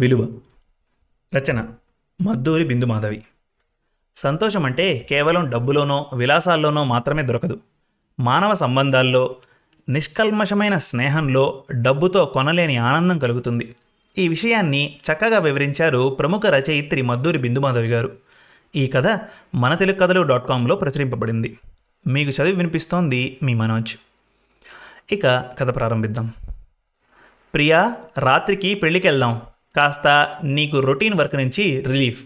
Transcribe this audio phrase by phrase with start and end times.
[0.00, 0.28] విలువ.
[1.36, 1.68] రచన.
[2.22, 3.22] మద్దూరి బిందుమాధవి.
[4.14, 7.60] సంతోషం అంటే కేవలం డబ్బులోనో విలాసాల్లోనో మాత్రమే దొరకదు.
[8.20, 9.36] మానవ సంబంధాల్లో
[9.88, 13.76] నిష్కల్మషమైన స్నేహంలో డబ్బుతో కొనలేని ఆనందం కలుగుతుంది.
[14.18, 18.12] ఈ విషయాన్ని చక్కగా వివరించారు ప్రముఖ రచయిత్రి మద్దూరి బిందుమాధవి గారు.
[18.76, 19.20] ఈ కథ
[19.54, 21.58] మన తెలుగు కథలు డాట్ కాంలో ప్రచురింపబడింది.
[22.06, 23.94] మీకు చదివి వినిపిస్తోంది మీ మనోజ్.
[25.12, 26.32] ఇక కథ ప్రారంభిద్దాం.
[27.54, 29.42] ప్రియా రాత్రికి పెళ్ళికి వెళ్దాం
[29.76, 32.24] కాస్త నీకు రొటీన్ వర్క్ నుంచి రిలీఫ్.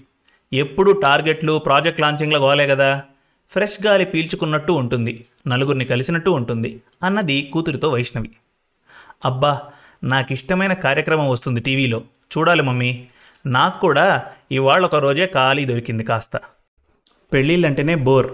[0.53, 3.03] ఎప్పుడు టార్గెట్లు ప్రాజెక్ట్ లాంచింగ్ల గోలే కదా.
[3.51, 5.25] ఫ్రెష్ గాలి పీల్చుకున్నట్టు ఉంటుంది.
[5.49, 6.83] నలుగురిని కలిసినట్టు ఉంటుంది.
[7.03, 8.31] అన్నది కూతురితో వైష్ణవి.
[9.25, 9.61] అబ్బా
[10.05, 12.03] నాకు ఇష్టమైన కార్యక్రమం వస్తుంది టీవీలో.
[12.39, 13.05] చూడాలి మమ్మీ.
[13.47, 16.41] నాకు కూడా ఇవాళ ఒక రోజే ఖాళీ దొరికింది కాస్త.
[17.33, 18.33] పెళ్ళిళ్ళంటేనే బోర్.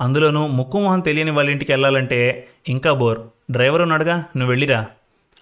[0.00, 3.20] అందులోనూ ముక్కు మొహం తెలియని వాళ్ళ ఇంటికి వెళ్ళాలంటే ఇంకా బోర్.
[3.50, 4.86] డ్రైవర్ ఉన్నాడుగా నువ్వు వెళ్ళిరా.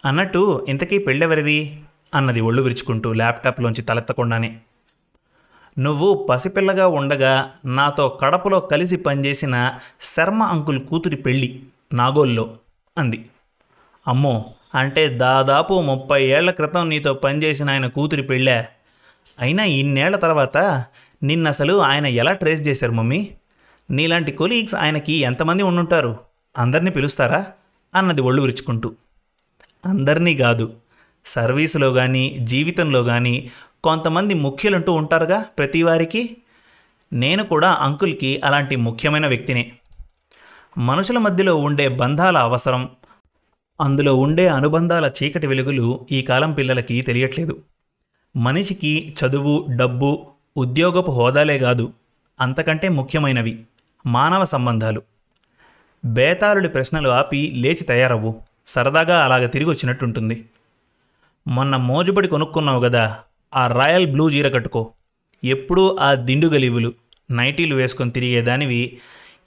[0.05, 1.81] అన్నట్టు ఇంతకీ పెళ్ళెవరిది?
[2.15, 4.59] అన్నది ఒళ్ళు విరుచుకుంటూ ల్యాప్టాప్లోంచి తలెత్తకుండానే.
[5.79, 12.57] నువ్వు పసిపిల్లగా ఉండగా నాతో కడపలో కలిసి పనిచేసిన శర్మ అంకుల్ కూతురి పెళ్ళి నాగోల్లో
[12.99, 13.31] అంది.
[14.09, 18.67] అమ్మో అంటే దాదాపు ముప్పై ఏళ్ళ క్రితం నీతో పనిచేసిన ఆయన కూతురి పెళ్ళా?
[19.41, 20.85] అయినా ఇన్నేళ్ళ తర్వాత
[21.23, 23.31] నిన్నసలు ఆయన ఎలా ట్రేస్ చేశారు మమ్మీ?
[23.91, 26.19] నీలాంటి కొలీగ్స్ ఆయనకి ఎంతమంది ఉండుంటారు?
[26.59, 27.47] అందరినీ పిలుస్తారా?
[27.95, 28.95] అన్నది ఒళ్ళు విరుచుకుంటూ.
[29.87, 30.75] అందరినీ కాదు
[31.27, 33.51] సర్వీసులో కానీ జీవితంలో కానీ
[33.85, 36.37] కొంతమంది ముఖ్యులంటూ ఉంటారుగా ప్రతి వారికి
[37.13, 39.73] నేను కూడా అంకుల్కి అలాంటి ముఖ్యమైన వ్యక్తినే.
[40.79, 42.89] మనుషుల మధ్యలో ఉండే బంధాల అవసరం.
[43.81, 47.63] అందులో ఉండే అనుబంధాల చీకటి వెలుగులు ఈ కాలం పిల్లలకి తెలియట్లేదు.
[48.37, 51.93] మనిషికి చదువు డబ్బు ఉద్యోగపు హోదాలే కాదు
[52.41, 53.65] అంతకంటే ముఖ్యమైనవి
[54.07, 55.03] మానవ సంబంధాలు.
[56.05, 58.43] బేతాళుడి ప్రశ్నలు ఆపి లేచి తయారవ్వు.
[58.67, 60.45] సరదాగా అలాగ తిరిగి వచ్చినట్టుంటుంది
[61.49, 63.19] మొన్న మోజుబడి కొనుక్కున్నావు కదా
[63.55, 64.93] ఆ రాయల్ బ్లూ జీర కట్టుకో.
[65.45, 66.93] ఎప్పుడూ ఆ దిండు గలీబులు
[67.31, 68.99] నైటీలు వేసుకొని తిరిగేదానివి.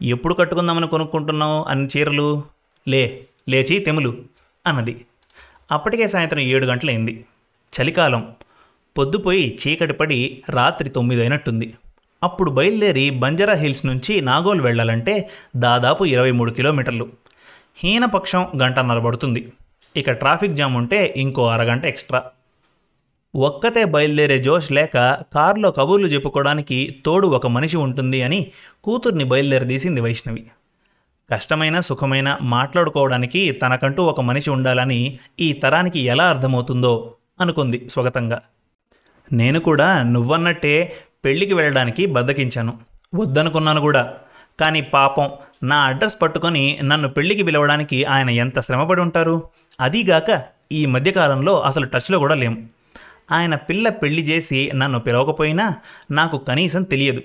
[0.01, 2.43] ఎప్పుడు కట్టుకుందామని కొనుక్కుంటున్నావు అన్ని చీరలు?
[2.87, 4.17] లే లేచి తెములు
[4.67, 5.05] అన్నది.
[5.71, 7.25] అప్పటికే సాయంత్రం ఏడు గంటలైంది.
[7.81, 8.31] చలికాలం.
[8.97, 11.73] పొద్దుపోయి చీకటి పడి రాత్రి తొమ్మిది అయినట్టుంది
[12.23, 17.09] అప్పుడు బయలుదేరి బంజారా హిల్స్ నుంచి నాగోల్ వెళ్ళాలంటే దాదాపు ఇరవై మూడు కిలోమీటర్లు.
[17.77, 19.53] హీనపక్షం గంటన్నర పడుతుంది.
[19.97, 22.23] ఇక ట్రాఫిక్ జామ్ ఉంటే ఇంకో అరగంట ఎక్స్ట్రా.
[23.35, 24.93] ఒక్కతే బయలుదేరే జోష్ లేక
[25.33, 28.51] కారులో కబుర్లు చెప్పుకోవడానికి తోడు ఒక మనిషి ఉంటుంది అని
[28.83, 30.47] కూతుర్ని బయలుదేరదీసింది వైష్ణవి.
[31.33, 38.41] కష్టమైన సుఖమైన మాట్లాడుకోవడానికి తనకంటూ ఒక మనిషి ఉండాలని ఈ తరానికి ఎలా అర్థమవుతుందో అనుకుంది స్వగతంగా.
[39.33, 40.93] నేను కూడా నువ్వన్నట్టే
[41.25, 42.77] పెళ్ళికి వెళ్ళడానికి బద్దకించాను.
[43.15, 44.13] వద్దనుకున్నాను కూడా.
[44.59, 45.29] కానీ పాపం
[45.63, 49.49] నా అడ్రస్ పట్టుకొని నన్ను పెళ్ళికి పిలవడానికి ఆయన ఎంత శ్రమపడి ఉంటారు?
[49.81, 52.69] అదీగాక ఈ మధ్యకాలంలో అసలు టచ్లో కూడా లేం.
[53.31, 55.75] ఆయన పిల్ల పెళ్ళి చేసి నన్ను పిలవకపోయినా
[56.11, 57.21] నాకు కనీసం తెలియదు.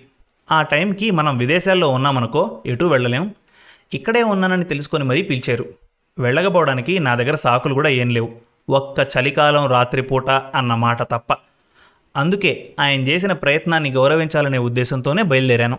[0.52, 3.34] ఆ టైంకి మనం విదేశాల్లో ఉన్నామనుకో ఎటూ వెళ్ళలేం.
[3.94, 5.64] ఇక్కడే ఉన్నానని తెలుసుకొని మరీ పిలిచారు.
[6.18, 8.32] వెళ్ళకపోవడానికి నా దగ్గర సాకులు కూడా ఏం లేవు.
[8.70, 11.36] ఒక్క చలికాలం రాత్రిపూట అన్న మాట తప్ప.
[12.16, 15.78] అందుకే ఆయన చేసిన ప్రయత్నాన్ని గౌరవించాలనే ఉద్దేశంతోనే బయలుదేరాను.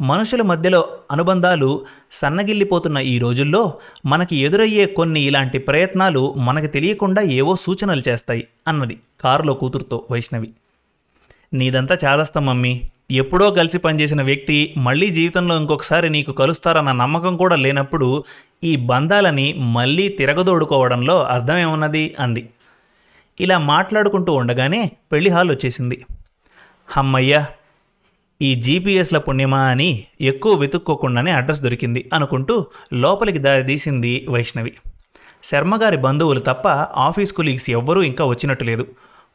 [0.00, 3.74] మనుషుల మధ్యలో అనుబంధాలు సన్నగిల్లిపోతున్న ఈ రోజుల్లో
[4.06, 10.50] మనకి ఎదురయ్యే కొన్ని ఇలాంటి ప్రయత్నాలు మనకి తెలియకుండా ఏవో సూచనలు చేస్తాయి అన్నది కారులో కూతురుతో వైష్ణవి.
[11.54, 12.80] నీదంతా చాదస్తాం మమ్మీ.
[13.10, 18.24] ఎప్పుడో కలిసి పనిచేసిన వ్యక్తి మళ్ళీ జీవితంలో ఇంకొకసారి నీకు కలుస్తారన్న నమ్మకం కూడా లేనప్పుడు
[18.64, 22.14] ఈ బంధాలని మళ్ళీ తిరగదోడుకోవడంలో అర్థమేమున్నది?
[22.18, 22.48] అంది.
[23.40, 26.06] ఇలా మాట్లాడుకుంటూ ఉండగానే పెళ్ళి హాల్ వచ్చేసింది.
[26.88, 27.46] హమ్మయ్యా
[28.42, 34.72] ఈ జీపీఎస్ల పుణ్యమా అని ఎక్కువ వెతుక్కోకుండానే అడ్రస్ దొరికింది అనుకుంటూ లోపలికి దారి తీసింది వైష్ణవి.
[35.44, 38.86] శర్మగారి బంధువులు తప్ప ఆఫీస్ కొలీగ్స్ ఎవ్వరూ ఇంకా వచ్చినట్టు లేదు.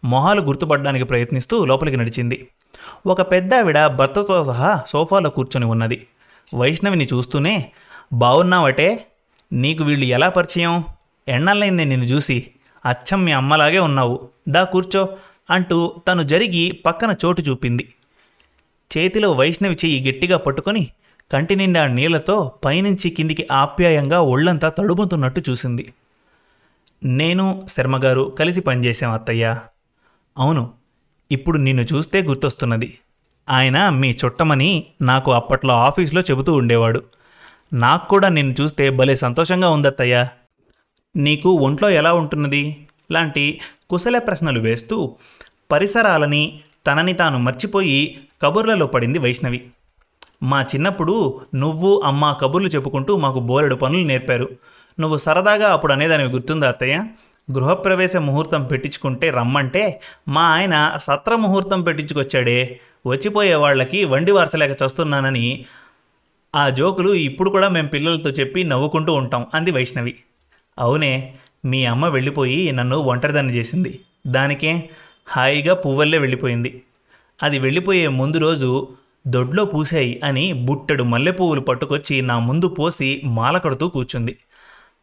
[0.03, 2.47] మొహాలు గుర్తుపడడానికి ప్రయత్నిస్తూ లోపలికి నడిచింది.
[3.07, 6.07] ఒక పెద్ద ఆవిడ భర్తతో సహా సోఫాలో కూర్చొని ఉన్నది.
[6.55, 7.71] వైష్ణవిని చూస్తూనే
[8.13, 9.05] బాగున్నావటే
[9.53, 10.83] నీకు వీళ్ళు ఎలా పరిచయం?
[11.27, 12.47] ఎన్నాళ్ళైంది నిన్ను చూసి?
[12.85, 14.29] అచ్చం మీ అమ్మలాగే ఉన్నావు.
[14.49, 15.09] దా కూర్చో
[15.49, 17.93] అంటూ తను జరిగి పక్కన చోటు చూపింది.
[18.97, 20.87] చేతిలో వైష్ణవి చెయ్యి గట్టిగా పట్టుకొని
[21.33, 25.93] కంటి నిండా నీళ్ళతో పైనుంచి కిందికి ఆప్యాయంగా ఒళ్ళంతా తడుముతున్నట్టు చూసింది.
[27.05, 29.57] నేను శర్మగారు కలిసి పనిచేశాం అత్తయ్య.
[30.37, 30.73] అవును
[31.31, 32.97] ఇప్పుడు నిన్ను చూస్తే గుర్తొస్తున్నది.
[33.49, 37.03] ఆయన మీ చుట్టమని నాకు అప్పట్లో ఆఫీస్లో చెబుతూ ఉండేవాడు.
[37.73, 40.29] నాకు కూడా నిన్ను చూస్తే భలే సంతోషంగా ఉందత్తయ్యా.
[41.15, 42.87] నీకు ఒంట్లో ఎలా ఉంటున్నది?
[43.11, 43.59] లాంటి
[43.89, 45.15] కుశల ప్రశ్నలు వేస్తూ
[45.71, 49.63] పరిసరాలని తనని తాను మర్చిపోయి కబుర్లలో పడింది వైష్ణవి.
[50.43, 54.49] మా చిన్నప్పుడు నువ్వు అమ్మ కబుర్లు చెప్పుకుంటూ మాకు బోలెడు పనులు నేర్పారు.
[54.99, 57.03] నువ్వు సరదాగా అప్పుడు అనేదానివి గుర్తుందా అత్తయ్య?
[57.51, 62.79] గృహప్రవేశ ముహూర్తం పెట్టించుకుంటే రమ్మంటే మా ఆయన సత్ర ముహూర్తం పెట్టించుకొచ్చాడే.
[63.07, 65.65] వచ్చిపోయే వాళ్ళకి వండి వార్చలేక చస్తున్నానని
[66.55, 70.15] ఆ జోకులు ఇప్పుడు కూడా మేము పిల్లలతో చెప్పి నవ్వుకుంటూ ఉంటాం అంది వైష్ణవి.
[70.79, 71.35] అవునే
[71.65, 73.99] మీ అమ్మ వెళ్ళిపోయి నన్ను ఒంటరిదాన్ని చేసింది.
[74.27, 74.89] దానికే
[75.29, 76.83] హాయిగా పువ్వల్లే వెళ్ళిపోయింది.
[77.43, 78.87] అది వెళ్ళిపోయే ముందు రోజు
[79.27, 84.37] దొడ్లో పూసాయి అని బుట్టెడు మల్లెపువ్వులు పట్టుకొచ్చి నా ముందు పోసి మాల కడుతూ కూర్చుంది.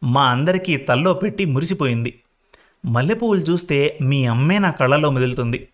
[0.03, 2.19] మా అందరికీ తల్లో పెట్టి మురిసిపోయింది.
[2.85, 5.67] మల్లెపువ్వులు చూస్తే మీ అమ్మే నా కళ్ళలో మెదులుతుంది.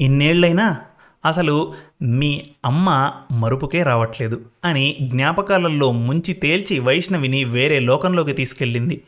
[0.00, 0.76] ఇన్నేళ్ళైనా
[1.24, 9.02] అసలు మీ అమ్మ మరుపుకే రావట్లేదు అని జ్ఞాపకాలలో ముంచి తేల్చి వైష్ణవిని వేరే లోకంలోకి తీసుకెళ్ళింది.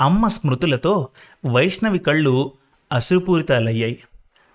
[0.00, 1.08] అమ్మ స్మృతులతో
[1.46, 2.52] వైష్ణవి కళ్ళు
[2.92, 3.98] అశ్రుపూరితాలయ్యాయి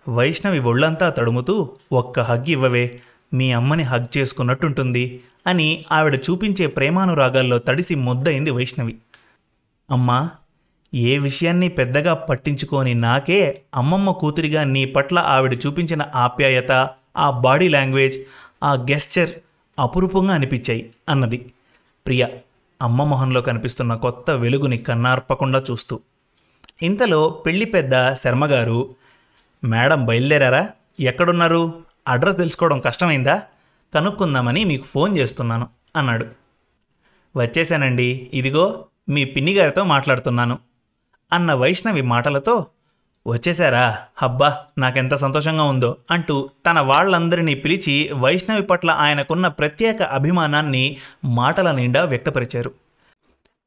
[0.09, 3.01] వైష్ణవి ఒళ్ళంతా తడుముతూ ఒక్క హగ్ ఇవ్వవే
[3.33, 8.95] మీ అమ్మని హగ్ చేసుకున్నట్టుంటుంది అని ఆవిడ చూపించే ప్రేమానురాగాల్లో తడిసి ముద్దయింది వైష్ణవి.
[9.91, 10.29] అమ్మా
[10.93, 18.17] ఏ విషయాన్ని పెద్దగా పట్టించుకోని నాకే అమ్మమ్మ కూతురిగా నీ పట్ల ఆవిడ చూపించిన ఆప్యాయత ఆ బాడీ లాంగ్వేజ్
[18.63, 19.29] ఆ గెస్చర్
[19.79, 21.51] అపురూపంగా అనిపించాయి అన్నది.
[22.05, 22.27] ప్రియ
[22.81, 25.99] అమ్మ మొహంలో కనిపిస్తున్న కొత్త వెలుగుని కన్నార్పకుండా చూస్తూ.
[26.81, 28.95] ఇంతలో పెళ్ళి పెద్ద శర్మగారు
[29.63, 30.69] మేడం బయలుదేరారా?
[30.99, 31.73] ఎక్కడున్నారు?
[32.07, 33.41] అడ్రస్ తెలుసుకోవడం కష్టమైందా?
[33.93, 36.25] కనుక్కుందామని మీకు ఫోన్ చేస్తున్నాను అన్నాడు.
[37.35, 40.59] వచ్చేసానండి ఇదిగో మీ పిన్ని గారితో మాట్లాడుతున్నాను
[41.33, 42.65] అన్న వైష్ణవి మాటలతో
[43.27, 43.99] వచ్చేశారా?
[44.17, 52.03] హబ్బా నాకెంత సంతోషంగా ఉందో అంటూ తన వాళ్ళందరినీ పిలిచి వైష్ణవి పట్ల ఆయనకున్న ప్రత్యేక అభిమానాన్ని మాటల నిండా
[52.03, 52.71] వ్యక్తపరిచారు.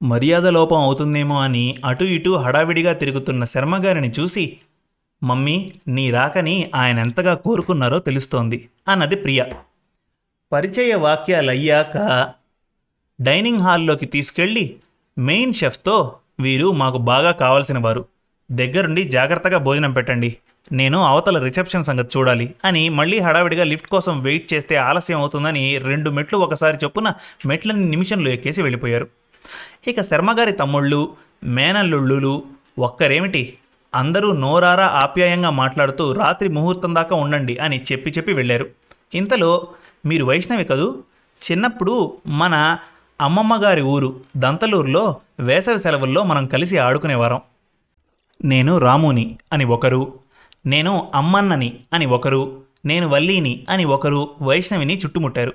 [0.03, 4.59] మర్యాద లోపం అవుతుందేమో అని అటు ఇటు హడావిడిగా తిరుగుతున్న శర్మగారిని చూసి
[5.23, 9.45] మమ్మీ నీ రాకని ఆయన ఎంతగా కోరుకున్నారో తెలుస్తోంది అన్నది ప్రియ.
[10.53, 11.95] పరిచయ వాక్యాలయ్యాక
[13.21, 14.77] డైనింగ్ హాల్లోకి తీసుకెళ్ళి
[15.19, 18.05] మెయిన్ షెఫ్తో వీరు మాకు బాగా కావాల్సిన వారు
[18.51, 20.37] దగ్గరుండి జాగ్రత్తగా భోజనం పెట్టండి
[20.73, 26.11] నేను అవతల రిసెప్షన్ సంగతి చూడాలి అని మళ్ళీ హడావిడిగా లిఫ్ట్ కోసం వెయిట్ చేస్తే ఆలస్యం అవుతుందని రెండు
[26.11, 27.13] మెట్లు ఒకసారి చొప్పున
[27.47, 29.07] మెట్లని నిమిషంలో ఎక్కేసి వెళ్ళిపోయారు.
[29.87, 32.45] ఇక శర్మగారి తమ్ముళ్ళు మేనల్లుళ్ళు
[32.79, 33.59] ఒక్కరేమిటి?
[33.95, 38.69] అందరూ నోరారా ఆప్యాయంగా మాట్లాడుతూ రాత్రి ముహూర్తం దాకా ఉండండి అని చెప్పి చెప్పి వెళ్ళారు.
[39.15, 39.69] ఇంతలో
[40.07, 41.03] మీరు వైష్ణవి కదూ?
[41.51, 42.79] చిన్నప్పుడు మన
[43.21, 47.41] అమ్మమ్మ గారి ఊరు దంతలూరులో వేసవి సెలవుల్లో మనం కలిసి ఆడుకునేవారం
[48.45, 50.13] నేను రాముని అని ఒకరు
[50.67, 55.53] నేను అమ్మన్నని అని ఒకరు నేను వల్లీని అని ఒకరు వైష్ణవిని చుట్టుముట్టారు.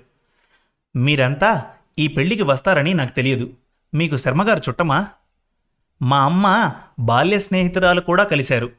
[0.96, 1.66] మీరంతా
[2.00, 3.50] ఈ పెళ్ళికి వస్తారని నాకు తెలియదు.
[3.94, 5.08] మీకు శర్మగారు చుట్టమా?
[6.02, 8.70] మా అమ్మ బాల్య స్నేహితురాలు కూడా కలిశారు.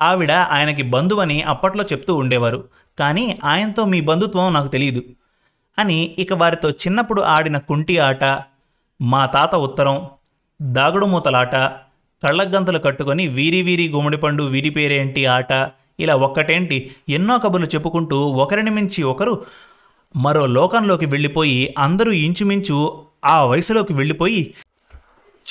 [0.00, 2.64] ఆవిడ ఆయనకి బంధువని అప్పట్లో చెప్తూ ఉండేవారు.
[2.98, 5.02] కానీ ఆయనతో మీ బంధుత్వం నాకు తెలియదు
[5.78, 8.24] అని ఇక వారితో చిన్నప్పుడు ఆడిన కుంటి ఆట
[9.02, 9.96] మా తాత ఉత్తరం
[10.62, 11.56] దాగుడు మూతలాట
[12.22, 15.52] కళ్ళగంతలు కట్టుకొని వీరి వీరి గుమ్మడిపండు వీరి పేరేంటి ఆట
[16.00, 19.34] ఇలా ఒక్కటేంటి ఎన్నో కబుర్లు చెప్పుకుంటూ ఒకరిని మించి ఒకరు
[20.16, 22.78] మరో లోకంలోకి వెళ్ళిపోయి అందరూ ఇంచుమించు
[23.24, 24.54] ఆ వయసులోకి వెళ్ళిపోయి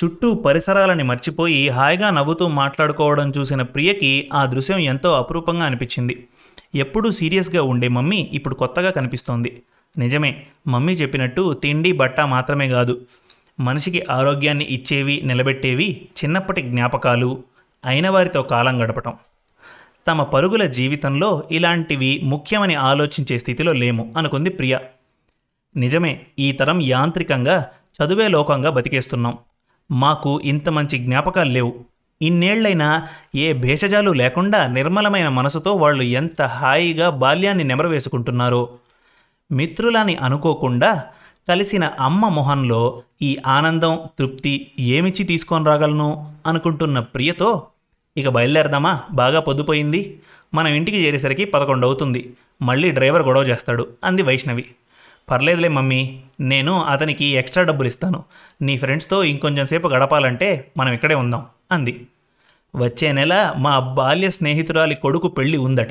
[0.04, 6.26] చుట్టూ పరిసరాలని మర్చిపోయి హాయిగా నవ్వుతూ మాట్లాడుకోవడం చూసిన ప్రియకి ఆ దృశ్యం ఎంతో అపురూపంగా అనిపించింది.
[6.74, 9.62] ఎప్పుడూ సీరియస్గా ఉండే మమ్మీ ఇప్పుడు కొత్తగా కనిపిస్తోంది.
[9.98, 13.00] నిజమే మమ్మీ చెప్పినట్టు తిండి బట్ట మాత్రమే కాదు.
[13.60, 17.44] మనిషికి ఆరోగ్యాన్ని ఇచ్చేవి నిలబెట్టేవి చిన్నప్పటి జ్ఞాపకాలు.
[17.86, 19.12] అయిన వారితో కాలం గడపటం.
[20.06, 24.78] తమ పరుగుల జీవితంలో ఇలాంటివి ముఖ్యమని ఆలోచించే స్థితిలో లేము అనుకుంది ప్రియ.
[25.76, 27.66] నిజమే ఈ తరం యాంత్రికంగా
[27.96, 29.38] చదువే లోకంగా బతికేస్తున్నాం.
[29.90, 31.74] మాకు ఇంత మంచి జ్ఞాపకాలు లేవు.
[32.22, 38.68] ఇన్నేళ్ళైనా ఏ భేషజాలు లేకుండా నిర్మలమైన మనసుతో వాళ్ళు ఎంత హాయిగా బాల్యాన్ని నెమరవేసుకుంటున్నారో.
[39.52, 41.04] మిత్రులని అనుకోకుండా
[41.48, 47.66] కలిసిన అమ్మ మొహంలో ఈ ఆనందం తృప్తి ఏమిచ్చి తీసుకొని రాగలను అనుకుంటున్న ప్రియతో
[48.16, 49.00] ఇక బయలుదేరదామా?
[49.12, 50.20] బాగా పొద్దుపోయింది.
[50.54, 53.88] మనం ఇంటికి చేరేసరికి పదకొండు అవుతుంది మళ్ళీ డ్రైవర్ గొడవ చేస్తాడు.
[54.04, 54.64] అంది వైష్ణవి.
[55.30, 58.24] పర్లేదులే మమ్మీ నేను అతనికి ఎక్స్ట్రా డబ్బులు ఇస్తాను
[58.62, 62.06] నీ ఫ్రెండ్స్తో ఇంకొంచెం సేపు గడపాలంటే మనం ఇక్కడే ఉందాం అంది.
[62.76, 65.88] వచ్చే నెల మా బాల్య స్నేహితురాలి కొడుకు పెళ్ళి ఉందట.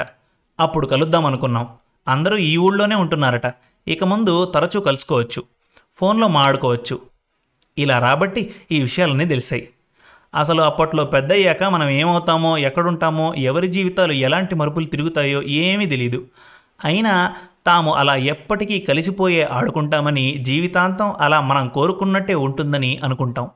[0.59, 1.67] అప్పుడు కలుద్దాం అనుకున్నాం.
[2.07, 3.53] అందరూ ఈ ఊళ్ళోనే ఉంటున్నారట.
[3.87, 5.43] ఇక ముందు తరచూ కలుసుకోవచ్చు.
[5.93, 6.99] ఫోన్లో మాడుకోవచ్చు
[7.77, 9.69] ఇలా రాబట్టి ఈ విషయాలన్నీ తెలిసాయి.
[10.35, 16.25] అసలు అప్పట్లో పెద్దయ్యాక మనం ఏమవుతామో ఎక్కడుంటామో ఎవరి జీవితాలు ఎలాంటి మరుపులు తిరుగుతాయో ఏమీ తెలియదు
[16.85, 17.33] అయినా
[17.65, 23.49] తాము అలా ఎప్పటికీ కలిసిపోయే ఆడుకుంటామని జీవితాంతం అలా మనం కోరుకున్నట్టే ఉంటుందని అనుకుంటాం.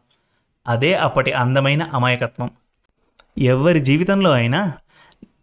[0.68, 2.52] అదే అప్పటి అందమైన అమాయకత్వం.
[3.38, 4.74] ఎవరి జీవితంలో అయినా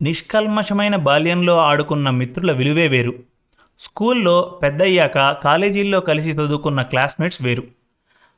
[0.03, 3.15] నిష్కల్మషమైన బాల్యంలో ఆడుకున్న మిత్రుల విలువే వేరు.
[3.79, 7.63] స్కూల్లో పెద్దయ్యాక కాలేజీల్లో కలిసి చదువుకున్న క్లాస్మేట్స్ వేరు.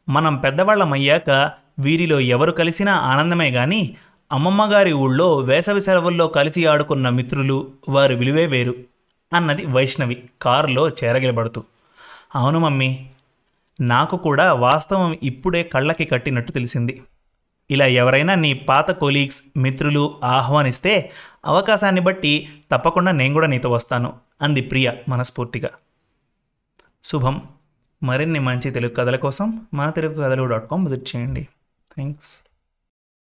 [0.08, 3.96] మనం పెద్దవాళ్ళమయ్యాక వీరిలో ఎవరు కలిసినా ఆనందమే కానీ
[4.32, 8.74] అమ్మమ్మగారి ఊళ్ళో వేసవి సెలవుల్లో కలిసి ఆడుకున్న మిత్రులు వారి విలువే వేరు.
[9.36, 11.64] అన్నది వైష్ణవి కారులో చేరగిలబడుతూ.
[12.34, 13.06] అవును మమ్మీ
[13.80, 17.02] నాకు కూడా వాస్తవం ఇప్పుడే కళ్ళకి కట్టినట్టు తెలిసింది.
[17.70, 21.12] ఇలా ఎవరైనా నీ పాత కొలీగ్స్ మిత్రులు ఆహ్వానిస్తే
[21.46, 24.12] అవకాశాన్ని బట్టి తప్పకుండా నేను కూడా నీతో వస్తాను
[24.42, 25.70] అంది ప్రియ మనస్ఫూర్తిగా.
[27.04, 27.42] శుభం.
[28.02, 31.42] మరిన్ని మంచి తెలుగు కథల కోసం మా తెలుగు కథలు డాట్ కామ్ విజిట్ చేయండి.
[31.94, 32.45] థ్యాంక్స్.